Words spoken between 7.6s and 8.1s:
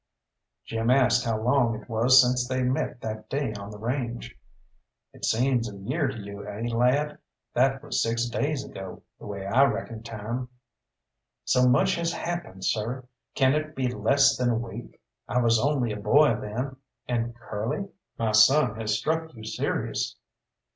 was